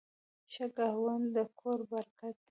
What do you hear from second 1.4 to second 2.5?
کور برکت دی.